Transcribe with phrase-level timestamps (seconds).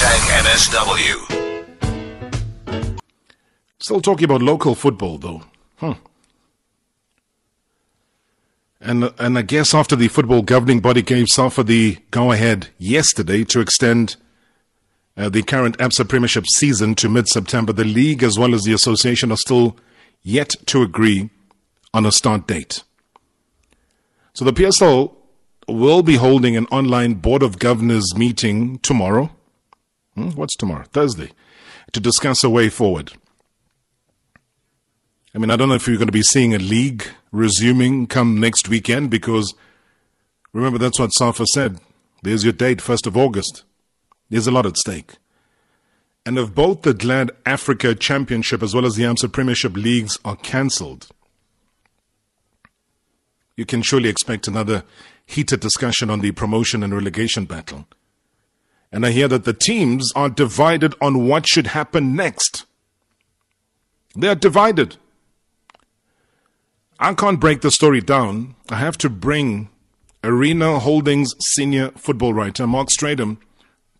[0.00, 1.16] NSW.
[3.78, 5.42] Still talking about local football, though.
[5.76, 5.92] Hmm.
[8.80, 13.44] And, and I guess after the football governing body gave SAFA the go ahead yesterday
[13.44, 14.16] to extend
[15.16, 18.72] uh, the current ABSA Premiership season to mid September, the league as well as the
[18.72, 19.76] association are still
[20.22, 21.28] yet to agree
[21.92, 22.84] on a start date.
[24.32, 25.14] So the PSL
[25.68, 29.30] will be holding an online Board of Governors meeting tomorrow.
[30.20, 30.84] Hmm, what's tomorrow?
[30.92, 31.30] Thursday.
[31.92, 33.12] To discuss a way forward.
[35.34, 38.38] I mean, I don't know if you're going to be seeing a league resuming come
[38.38, 39.54] next weekend because
[40.52, 41.80] remember, that's what Safa said.
[42.22, 43.64] There's your date, 1st of August.
[44.28, 45.14] There's a lot at stake.
[46.26, 50.36] And if both the GLAD Africa Championship as well as the ABSA Premiership leagues are
[50.36, 51.08] cancelled,
[53.56, 54.84] you can surely expect another
[55.24, 57.86] heated discussion on the promotion and relegation battle.
[58.92, 62.64] And I hear that the teams are divided on what should happen next.
[64.16, 64.96] They are divided.
[66.98, 68.56] I can't break the story down.
[68.68, 69.70] I have to bring
[70.24, 73.38] Arena Holdings senior football writer Marc Strydom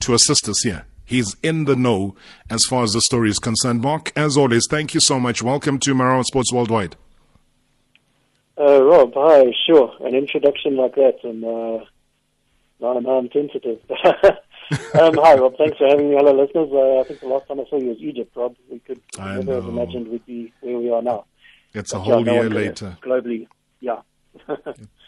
[0.00, 0.84] to assist us here.
[1.04, 2.14] He's in the know
[2.50, 3.80] as far as the story is concerned.
[3.80, 5.42] Marc, as always, thank you so much.
[5.42, 6.96] Welcome to Marawa Sports Worldwide.
[8.58, 9.92] Uh, Rob, hi, sure.
[10.00, 11.84] An introduction like that, and uh,
[12.80, 13.80] now I'm tentative.
[14.70, 15.56] um, hi, Rob.
[15.56, 16.16] Thanks for having me.
[16.16, 16.68] Hello, listeners.
[16.72, 18.54] Uh, I think the last time I saw you was Egypt, Rob.
[18.70, 21.24] We could I never have imagined we'd be where we are now.
[21.74, 22.98] It's a But, yeah, whole year later.
[23.02, 23.46] Globally,
[23.80, 24.00] yeah.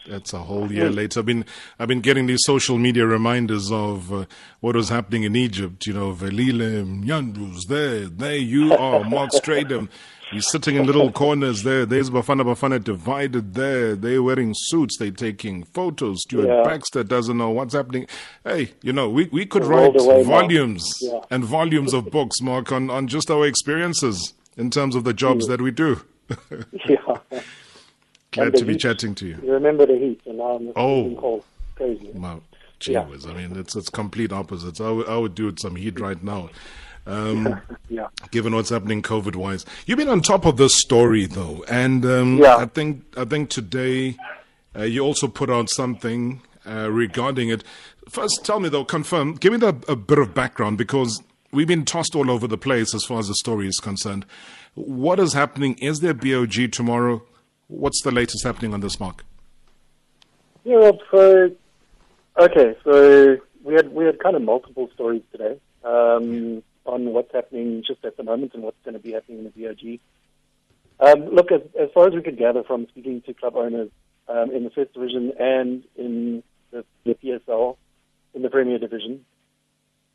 [0.05, 1.21] It's a whole year later.
[1.21, 1.45] I've been
[1.79, 4.25] I've been getting these social media reminders of uh,
[4.59, 5.87] what was happening in Egypt.
[5.87, 9.89] You know, Velile Mnyandu's there, there you are, Marc Strydom.
[10.33, 11.85] You're sitting in little corners there.
[11.85, 13.95] There's Bafana Bafana divided there.
[13.95, 14.97] They're wearing suits.
[14.97, 16.21] They're taking photos.
[16.23, 16.63] Stuart Yeah.
[16.63, 18.07] Baxter doesn't know what's happening.
[18.43, 20.29] Hey, you know, we, we could write rolled away now.
[20.29, 21.19] volumes Yeah.
[21.29, 25.45] and volumes of books, Marc, on, on just our experiences in terms of the jobs
[25.45, 25.49] mm.
[25.49, 26.01] that we do.
[26.89, 27.41] yeah.
[28.31, 28.81] Glad to be heat.
[28.81, 29.37] chatting to you.
[29.43, 31.15] You remember the heat, and now I'm Oh.
[31.19, 31.43] cold.
[31.75, 32.09] Crazy.
[32.13, 32.41] Wow,
[32.79, 33.05] gee Yeah.
[33.05, 33.25] whiz.
[33.27, 34.79] I mean, it's it's complete opposites.
[34.81, 36.49] I would I would do it some heat right now.
[37.05, 38.07] Um, Yeah.
[38.31, 42.37] given what's happening COVID wise, you've been on top of this story though, and um,
[42.37, 42.55] Yeah.
[42.57, 44.15] I think I think today
[44.75, 47.63] uh, you also put out something uh, regarding it.
[48.09, 51.21] First, tell me though, confirm, give me the, a bit of background because
[51.51, 54.25] we've been tossed all over the place as far as the story is concerned.
[54.75, 55.75] What is happening?
[55.79, 57.21] Is there BOG tomorrow?
[57.67, 59.23] What's the latest happening on this, Marc?
[60.63, 60.97] Yeah, Rob.
[61.11, 61.51] So,
[62.39, 67.83] okay, so we had we had kind of multiple stories today um, on what's happening
[67.85, 69.99] just at the moment and what's going to be happening in the BOG.
[70.99, 73.89] Um, look, as, as far as we could gather from speaking to club owners
[74.27, 77.77] um, in the first division and in the, the PSL
[78.33, 79.25] in the Premier Division,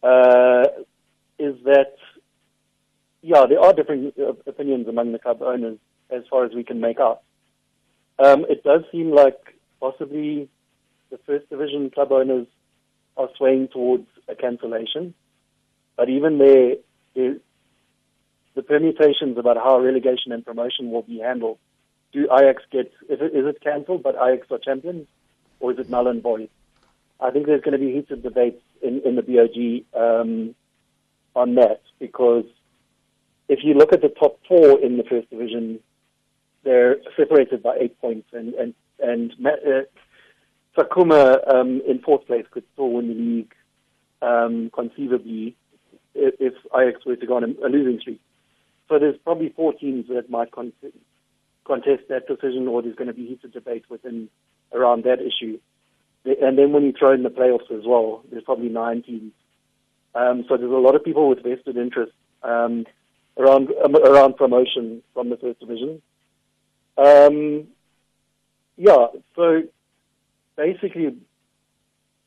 [0.03, 0.65] uh,
[1.39, 1.95] is that
[3.23, 4.15] yeah, there are different
[4.47, 5.79] opinions among the club owners
[6.11, 7.23] as far as we can make out.
[8.19, 9.39] Um, it does seem like
[9.81, 10.49] possibly
[11.11, 12.47] the first division club owners
[13.17, 15.15] are swaying towards a cancellation.
[15.99, 16.77] But even there,
[17.17, 17.37] there,
[18.55, 21.59] the permutations about how relegation and promotion will be handled.
[22.13, 25.09] Do Ajax get, is it, is it cancelled but Ajax are champions?
[25.59, 26.51] Or is it null and void?
[27.21, 30.55] I think there's going to be heated debates in, in the BOG um,
[31.35, 32.45] on that because
[33.49, 35.81] if you look at the top four in the first division,
[36.63, 39.83] they're separated by eight points, and and and uh,
[40.77, 43.55] Tshakhuma um, in fourth place could still win the league
[44.23, 45.57] um, conceivably
[46.19, 48.21] if, Ajax were to go on a, losing streak.
[48.89, 50.73] So there's probably four teams that might con-
[51.65, 54.29] contest that decision, or there's going to be heated debate within
[54.73, 55.59] around that issue.
[56.25, 59.33] And then when you throw in the playoffs as well, there's probably nine teams.
[60.15, 62.13] Um, so there's a lot of people with vested interest
[62.43, 62.87] um,
[63.37, 66.03] around um, around promotion from the first division.
[66.97, 67.69] Um,
[68.77, 69.07] yeah,
[69.37, 69.63] so
[70.57, 71.17] basically,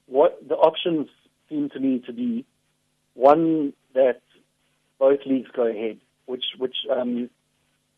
[0.07, 1.07] what the options
[1.49, 2.45] seem to me to be
[3.13, 4.21] one that
[4.99, 7.29] both leagues go ahead, which which um,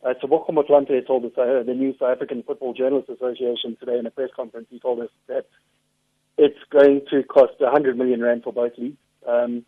[0.03, 4.11] uh, Motlante told us, uh, the new South African Football Journalists Association today in a
[4.11, 4.67] press conference.
[4.69, 5.45] He told us that
[6.37, 8.97] it's going to cost 100 million rand for both leagues,
[9.27, 9.65] um,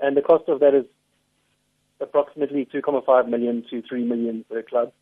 [0.00, 0.84] and the cost of that is
[2.00, 4.92] approximately 2.5 million to 3 million per club.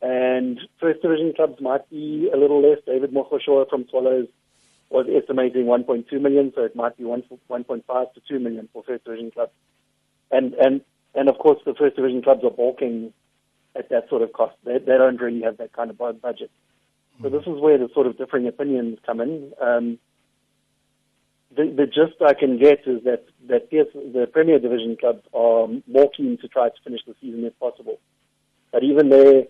[0.00, 2.78] And first division clubs might be a little less.
[2.86, 4.28] David Mogashoa from Swallows
[4.90, 9.04] was estimating 1.2 million, so it might be 1, 1.5 to 2 million for first
[9.04, 9.52] division clubs.
[10.30, 10.80] And and
[11.14, 13.12] and of course, the first division clubs are balking
[13.76, 14.54] at that sort of cost.
[14.64, 16.50] They, they don't really have that kind of bu- budget.
[17.22, 19.52] So this is where the sort of differing opinions come in.
[19.60, 19.98] Um,
[21.56, 25.66] the, the gist I can get is that that PS, the Premier Division clubs are
[25.86, 27.98] more keen to try to finish the season if possible.
[28.70, 29.44] But even there,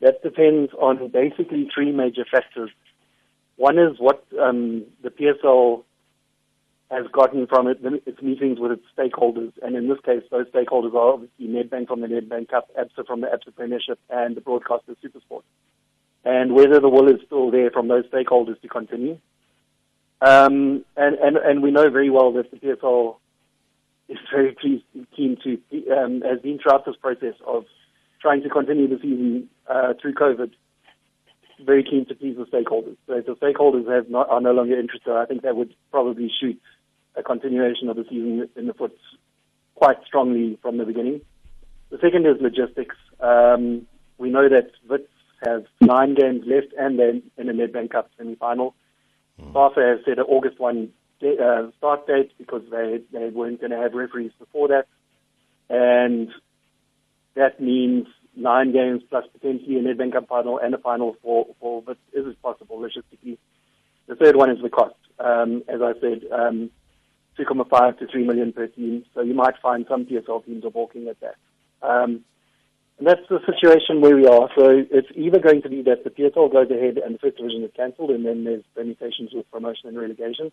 [0.00, 2.70] that depends on basically three major factors.
[3.56, 5.84] One is what um, the PSL
[6.90, 10.94] has gotten from it, its meetings with its stakeholders, and in this case, those stakeholders
[10.94, 14.94] are obviously Nedbank from the Nedbank Cup, ABSA from the ABSA Premiership, and the broadcaster
[15.04, 15.42] Supersport.
[16.24, 19.18] And whether the will is still there from those stakeholders to continue.
[20.20, 23.16] Um, and, and, and we know very well that the PSL
[24.08, 24.84] is very pleased,
[25.16, 27.64] keen to, um, has been throughout this process of
[28.20, 30.52] trying to continue the season uh, through COVID,
[31.64, 32.96] very keen to please the stakeholders.
[33.06, 36.30] So if the stakeholders have not, are no longer interested, I think that would probably
[36.40, 36.60] shoot
[37.14, 38.96] a continuation of the season in the foot
[39.74, 41.20] quite strongly from the beginning.
[41.90, 42.96] The second is logistics.
[43.20, 43.86] Um,
[44.18, 45.08] we know that Wits
[45.44, 48.74] has nine games left and then in the Nedbank Cup semi-final.
[49.40, 49.52] Mm.
[49.52, 50.88] SAFA has set an August 1
[51.22, 54.86] uh, start date because they, they weren't going to have referees before that.
[55.68, 56.30] And
[57.34, 58.06] that means
[58.36, 62.00] nine games plus potentially a Nedbank Cup final and a final for, for Wits.
[62.12, 63.38] Is possible logistically?
[64.06, 64.94] The third one is the cost.
[65.18, 66.70] Um, as I said, um,
[67.38, 69.04] 2.5 to 3 million per team.
[69.14, 71.36] So you might find some PSL teams are balking at that.
[71.82, 72.24] Um,
[72.98, 74.48] and that's the situation where we are.
[74.56, 77.62] So it's either going to be that the PSL goes ahead and the first division
[77.62, 80.50] is cancelled, and then there's permutations with promotion and relegation.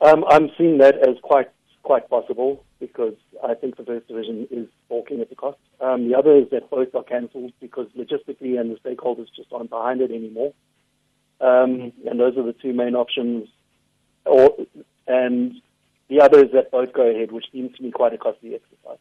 [0.00, 1.50] Um, I'm seeing that as quite
[1.82, 5.58] quite possible because I think the first division is balking at the cost.
[5.80, 9.70] Um, the other is that both are cancelled because logistically and the stakeholders just aren't
[9.70, 10.52] behind it anymore.
[11.40, 13.48] Um, and those are the two main options.
[14.26, 14.54] Or
[15.06, 15.54] and
[16.08, 18.98] the other is that both go ahead, which seems to me quite a costly exercise.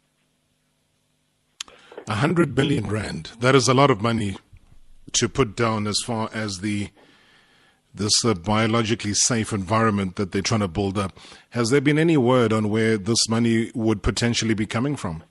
[2.07, 3.31] A hundred billion rand.
[3.39, 4.37] That is a lot of money
[5.13, 6.89] to put down as far as the
[7.93, 11.17] this uh, biologically safe environment that they're trying to build up.
[11.51, 15.23] Has there been any word on where this money would potentially be coming from?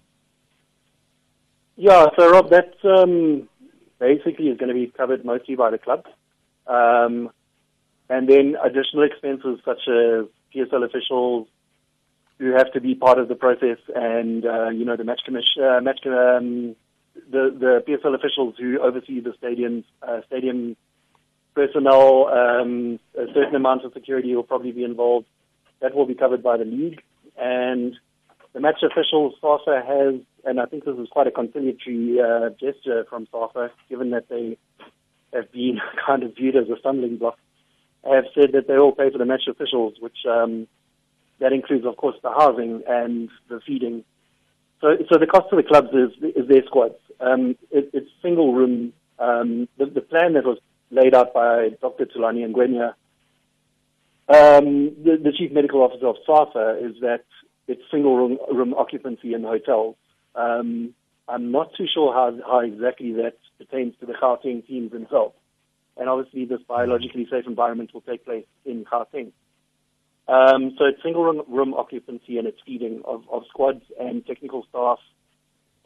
[1.77, 3.49] Yeah, so Rob, that um,
[4.01, 6.07] basically is going to be covered mostly by the club.
[6.67, 7.31] Um,
[8.11, 11.47] and then additional expenses such as PSL officials
[12.39, 15.63] who have to be part of the process, and uh, you know the match commission,
[15.63, 16.77] uh, match um,
[17.31, 20.77] the the PSL officials who oversee the stadiums, uh, stadium
[21.59, 25.27] personnel, um, a certain amount of security will probably be involved.
[25.81, 27.01] That will be covered by the league,
[27.37, 27.95] and
[28.53, 33.05] the match officials SAFA has, and I think this is quite a conciliatory uh, gesture
[33.09, 34.59] from SAFA, given that they
[35.33, 37.39] have been kind of viewed as a stumbling block
[38.05, 40.67] have said that they all pay for the match officials, which um,
[41.41, 44.05] that includes, of course, the housing and the feeding.
[44.81, 46.95] So, so the cost of the clubs is, is their squads.
[47.21, 48.93] Um, it, it's single room.
[49.19, 50.59] Um, the, the plan that was
[50.91, 52.07] laid out by Dr.
[52.07, 52.95] Thulani and Ngwenya,
[54.29, 57.25] um, the, the chief medical officer of SAFA, is that
[57.67, 59.97] it's single room, room occupancy in hotels.
[60.35, 60.95] Um,
[61.29, 65.35] I'm not too sure how, how exactly that pertains to the Gauteng teams themselves
[65.99, 69.33] and obviously this biologically safe environment will take place in Gauteng.
[70.29, 74.65] Um, so it's single room, room, occupancy and it's feeding of, of squads and technical
[74.69, 74.99] staff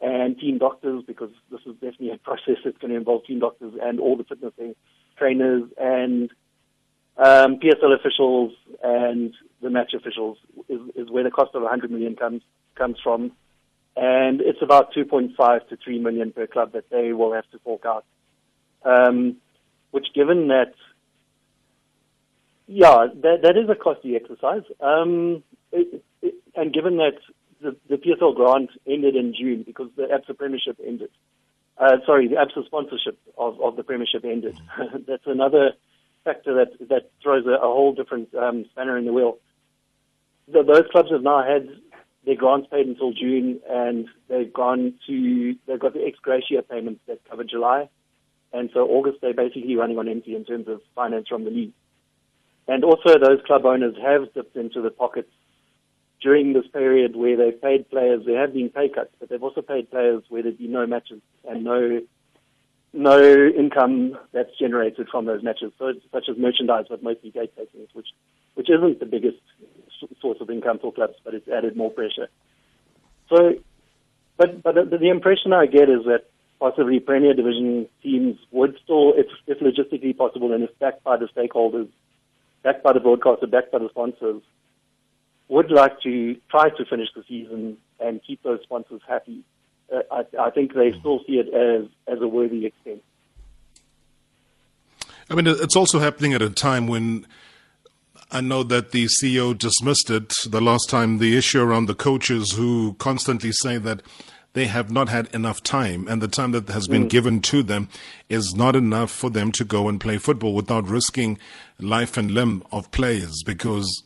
[0.03, 3.73] and team doctors because this is definitely a process that's going to involve team doctors
[3.81, 4.53] and all the fitness
[5.17, 6.29] trainers and
[7.17, 8.51] um, PSL officials
[8.83, 12.41] and the match officials is, is where the cost of 100 million comes
[12.75, 13.31] comes from,
[13.95, 17.85] and it's about 2.5 to 3 million per club that they will have to fork
[17.85, 18.03] out.
[18.83, 19.37] Um,
[19.91, 20.73] which given that,
[22.65, 24.63] yeah, that, that is a costly exercise.
[24.79, 27.19] Um, it, it, and given that
[27.63, 31.09] the, the PSL grant ended in June because the ABSA Premiership ended.
[31.77, 34.57] Uh, sorry, the ABSA sponsorship of, of the Premiership ended.
[35.07, 35.71] That's another
[36.23, 39.39] factor that, that throws a, a whole different um, spanner in the wheel.
[40.47, 41.69] The, those clubs have now had
[42.25, 47.01] their grants paid until June, and they've gone to they've got the ex gratia payments
[47.07, 47.89] that cover July,
[48.53, 51.73] and so August, they're basically running on empty in terms of finance from the league.
[52.67, 55.31] And also, those club owners have dipped into the pockets
[56.23, 58.23] during this period where they've paid players.
[58.25, 61.21] There have been pay cuts, but they've also paid players where there'd be no matches
[61.47, 62.01] and no
[62.95, 63.19] no
[63.57, 68.07] income that's generated from those matches, so such as merchandise, but mostly gate takings, which
[68.55, 69.41] which isn't the biggest
[70.21, 72.29] source of income for clubs, but it's added more pressure.
[73.29, 73.55] So,
[74.37, 76.25] but but the, the impression I get is that
[76.59, 81.27] possibly Premier Division teams would still, if, if logistically possible and if backed by the
[81.35, 81.89] stakeholders,
[82.63, 84.41] backed by the broadcaster, backed by the sponsors,
[85.47, 89.43] would like to try to finish the season and keep those sponsors happy.
[89.93, 93.01] Uh, I, I think they still see it as, as a worthy expense.
[95.29, 97.25] I mean, it's also happening at a time when
[98.31, 102.53] I know that the CEO dismissed it the last time, the issue around the coaches
[102.53, 104.01] who constantly say that
[104.53, 107.09] they have not had enough time and the time that has been mm.
[107.09, 107.89] given to them
[108.29, 111.37] is not enough for them to go and play football without risking
[111.79, 114.03] life and limb of players because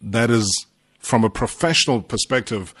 [0.00, 0.66] that is
[1.08, 2.74] from a professional perspective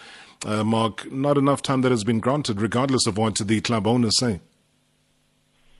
[0.44, 4.18] uh, mark not enough time that has been granted regardless of what the club owners
[4.18, 4.40] say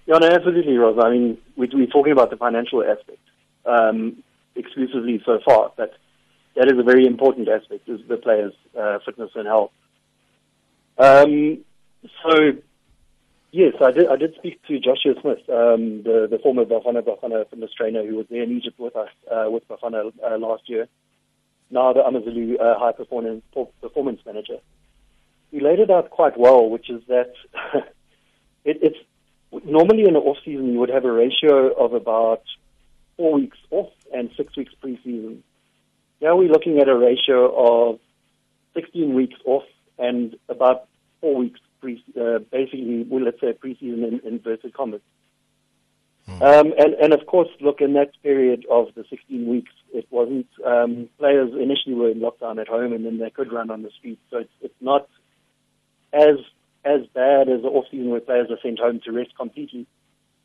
[0.06, 3.20] yeah no absolutely Ross I mean we, we're talking about the financial aspect
[3.66, 4.22] um,
[4.56, 5.92] exclusively so far but
[6.56, 9.70] that is a very important aspect is the players uh, fitness and health
[10.98, 11.64] um,
[12.22, 12.52] so,
[13.52, 14.08] yes, I did.
[14.08, 18.16] I did speak to Joshua Smith, um, the the former Bafana Bafana fitness trainer who
[18.16, 20.88] was there in Egypt with us uh, with Bafana uh, last year.
[21.70, 23.42] Now the Amazulu uh, high performance
[23.80, 24.58] performance manager.
[25.50, 27.32] He laid it out quite well, which is that
[28.64, 28.98] it, it's
[29.64, 32.42] normally in the off season you would have a ratio of about
[33.16, 35.38] four weeks off and six weeks preseason.
[36.20, 38.00] Now we're looking at a ratio of
[38.74, 39.64] 16 weeks off
[39.98, 40.86] and about
[41.20, 45.00] four weeks, pre, uh, basically, well, let's say preseason in inverted commas.
[46.28, 46.42] Hmm.
[46.42, 50.46] Um, and, and of course, look, in that period of the 16 weeks, it wasn't,
[50.64, 53.90] um, players initially were in lockdown at home and then they could run on the
[53.98, 54.18] street.
[54.30, 55.08] So it's, it's not
[56.12, 56.36] as,
[56.84, 59.86] as bad as the off season where players are sent home to rest completely.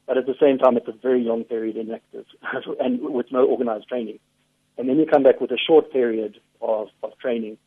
[0.06, 2.26] But at the same time, it's a very long period inactive
[2.80, 4.20] and with no organized training.
[4.78, 7.58] And then you come back with a short period of, of training.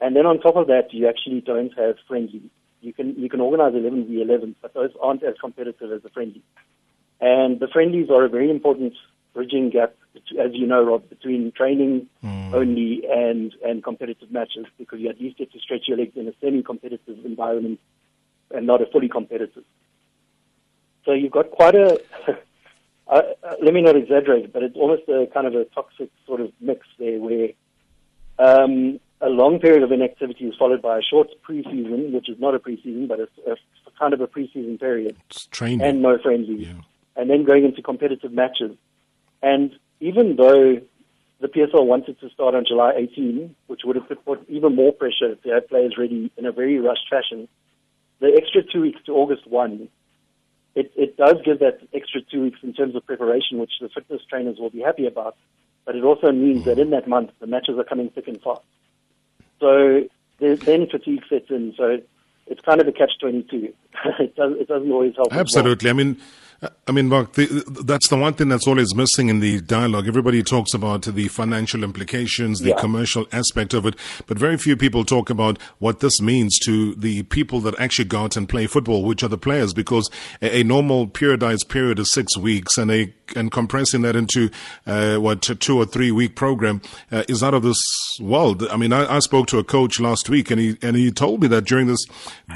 [0.00, 2.50] And then on top of that, you actually don't have friendlies.
[2.80, 6.10] You can you can organize 11 v 11, but those aren't as competitive as the
[6.10, 6.42] friendlies.
[7.20, 8.94] And the friendlies are a very important
[9.34, 9.94] bridging gap,
[10.38, 12.52] as you know, Rob, between training mm.
[12.52, 16.28] only and and competitive matches, because you at least get to stretch your legs in
[16.28, 17.80] a semi-competitive environment
[18.50, 19.64] and not a fully competitive.
[21.04, 21.98] So you've got quite a
[23.08, 23.22] uh,
[23.62, 26.86] let me not exaggerate, but it's almost a kind of a toxic sort of mix
[26.98, 27.48] there where
[28.38, 32.54] um, a long period of inactivity is followed by a short preseason, which is not
[32.54, 35.16] a preseason, but it's a, a kind of a preseason period.
[35.30, 35.82] It's training.
[35.82, 36.68] And no friendlies.
[36.68, 36.74] Yeah.
[37.18, 38.74] And then going into competitive matches.
[39.42, 40.80] And even though
[41.40, 45.34] the PSL wanted to start on July 18, which would have put even more pressure
[45.34, 47.48] to have players ready in a very rushed fashion,
[48.20, 49.88] the extra two weeks to August 1,
[50.74, 54.22] it, it does give that extra two weeks in terms of preparation, which the fitness
[54.28, 55.36] trainers will be happy about.
[55.84, 58.62] But it also means that in that month, the matches are coming thick and fast.
[59.60, 60.08] So
[60.38, 61.74] then fatigue sets in.
[61.76, 61.98] So
[62.46, 63.72] it's kind of a catch 22.
[64.20, 65.32] it, does, it doesn't always help.
[65.32, 65.88] Absolutely.
[65.88, 65.94] Well.
[65.94, 66.20] I mean,
[66.60, 67.46] I mean, Marc, the,
[67.84, 70.08] that's the one thing that's always missing in the dialogue.
[70.08, 72.80] Everybody talks about the financial implications, the yeah.
[72.80, 73.94] commercial aspect of it,
[74.26, 78.22] but very few people talk about what this means to the people that actually go
[78.22, 80.10] out and play football, which are the players, because
[80.42, 84.50] a, a normal periodized period is six weeks and a, and compressing that into,
[84.84, 87.80] uh, what, two or three week program, uh, is out of this
[88.20, 88.66] world.
[88.66, 91.40] I mean, I, I spoke to a coach last week and he, and he told
[91.40, 92.04] me that during this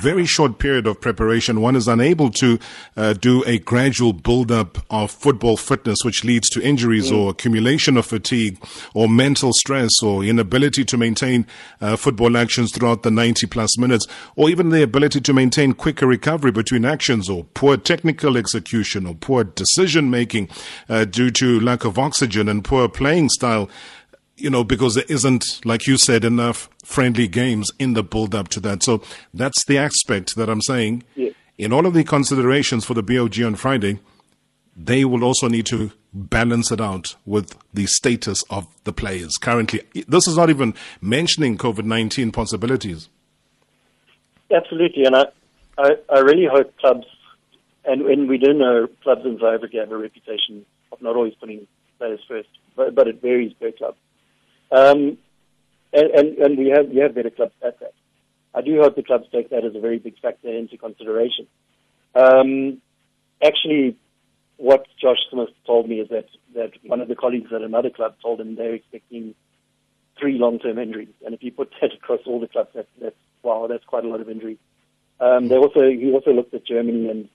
[0.00, 2.58] very short period of preparation, one is unable to,
[2.96, 7.18] uh, do a gradual gradual build-up of football fitness, which leads to injuries mm.
[7.18, 8.58] or accumulation of fatigue
[8.94, 11.46] or mental stress or inability to maintain
[11.82, 16.06] uh, football actions throughout the 90 plus minutes, or even the ability to maintain quicker
[16.06, 20.48] recovery between actions or poor technical execution or poor decision making
[20.88, 23.68] uh, due to lack of oxygen and poor playing style
[24.38, 28.48] you know, because there isn't, like you said, enough friendly games in the build up
[28.48, 28.82] to that.
[28.82, 29.02] So
[29.34, 31.04] that's the aspect that I'm saying.
[31.14, 31.31] Yeah
[31.62, 34.00] in all of the considerations for the BOG on Friday,
[34.76, 39.80] they will also need to balance it out with the status of the players currently.
[40.08, 43.08] This is not even mentioning COVID 19 possibilities.
[44.52, 45.04] Absolutely.
[45.04, 45.26] And I,
[45.78, 47.06] I, I, really hope clubs,
[47.84, 51.34] and, and we do know clubs in South Africa have a reputation of not always
[51.34, 51.66] putting
[51.98, 53.94] players first, but, but it varies per club.
[54.72, 55.16] Um,
[55.92, 57.94] and, and, and we have, we have better clubs at that.
[58.54, 61.46] I do hope the clubs take that as a very big factor into consideration.
[62.14, 62.82] Um,
[63.42, 63.96] actually,
[64.58, 68.14] what Josh Smith told me is that, that one of the colleagues at another club
[68.22, 69.34] told him they're expecting
[70.20, 71.14] three long-term injuries.
[71.24, 74.08] And if you put that across all the clubs, that, that's, wow, that's quite a
[74.08, 74.58] lot of injuries.
[75.20, 77.28] Um, they also, he also looked at Germany and,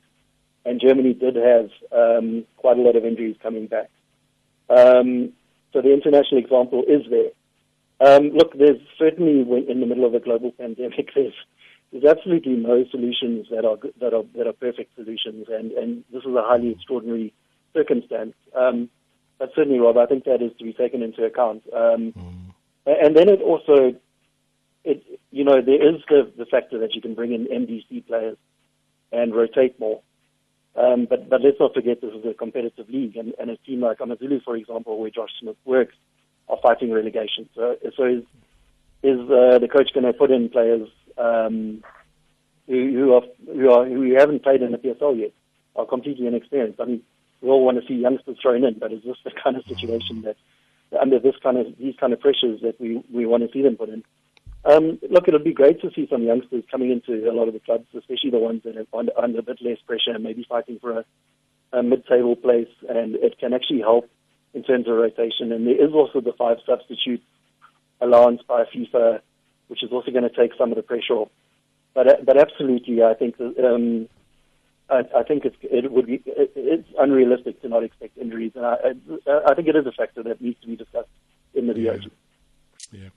[0.66, 3.90] and Germany did have, um, quite a lot of injuries coming back.
[4.70, 5.34] Um,
[5.74, 7.32] so the international example is there.
[8.00, 11.34] Um, look, there's certainly in the middle of a global pandemic, there's
[11.92, 16.24] there's absolutely no solutions that are that are that are perfect solutions, and and this
[16.24, 17.34] is a highly extraordinary
[17.74, 18.34] circumstance.
[18.56, 18.90] Um,
[19.40, 21.64] but certainly, Rob, I think that is to be taken into account.
[21.74, 22.54] Um, mm.
[22.86, 23.96] And then it also,
[24.84, 28.38] it you know, there is the the factor that you can bring in MDC players
[29.12, 30.02] and rotate more.
[30.76, 33.82] Um, but but let's not forget this is a competitive league, and, and a team
[33.82, 35.96] like Amazulu, for example, where Josh Smith works,
[36.58, 37.50] are fighting relegation.
[37.56, 38.24] So, so is
[39.04, 41.84] is uh, the coach going to put in players um,
[42.68, 45.32] who, who are who are who haven't played in the PSL yet,
[45.76, 46.80] are completely inexperienced?
[46.80, 47.04] I mean,
[47.42, 50.24] we all want to see youngsters thrown in, but is this the kind of situation
[50.24, 50.38] that
[51.00, 53.78] under this kind of these kind of pressures that we we want to see them
[53.78, 54.04] put in?
[54.66, 57.60] Um, look, it'll be great to see some youngsters coming into a lot of the
[57.62, 60.78] clubs, especially the ones that are under, under a bit less pressure and maybe fighting
[60.80, 61.06] for a,
[61.72, 64.10] a mid-table place, and it can actually help
[64.54, 65.52] in terms of rotation.
[65.52, 67.24] And there is also the five substitutes
[68.02, 69.22] allowance by FIFA,
[69.68, 71.30] which is also going to take some of the pressure off.
[71.94, 74.08] But but absolutely, I think um,
[74.90, 78.66] I, I think it's, it would be it, it's unrealistic to not expect injuries, and
[78.66, 78.76] I,
[79.28, 81.10] I, I think it is a factor that needs to be discussed
[81.54, 82.12] in the BOG.
[82.92, 83.10] Yeah.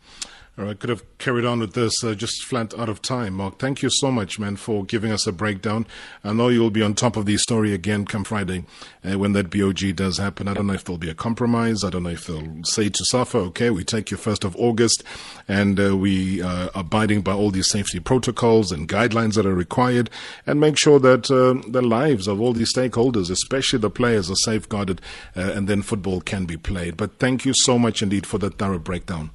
[0.58, 3.34] All right, could have carried on with this, uh, just flat out of time.
[3.34, 5.86] Marc, thank you so much, man, for giving us a breakdown.
[6.24, 8.64] I know you'll be on top of the story again come Friday
[9.02, 10.48] uh, when that BOG does happen.
[10.48, 11.82] I don't know if there'll be a compromise.
[11.82, 15.02] I don't know if they'll say to SAFA, okay, we take you 1st of August
[15.46, 19.54] and uh, we are uh, abiding by all these safety protocols and guidelines that are
[19.54, 20.10] required
[20.46, 24.36] and make sure that uh, the lives of all these stakeholders, especially the players, are
[24.36, 25.00] safeguarded
[25.36, 26.96] uh, and then football can be played.
[26.96, 29.30] But thank you so much indeed for that thorough breakdown.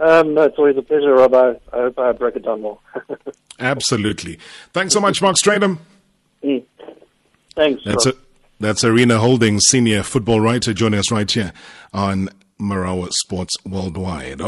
[0.00, 1.34] Um, no, it's always a pleasure, Rob.
[1.34, 2.78] I, hope I break it down more.
[3.58, 4.38] Absolutely.
[4.72, 5.78] Thanks so much, Marc Strydom.
[6.42, 6.64] Mm.
[7.54, 7.82] Thanks.
[7.84, 8.16] That's it.
[8.60, 11.52] That's Arena Holdings senior football writer joining us right here
[11.92, 12.28] on
[12.60, 14.40] Marawa Sports Worldwide.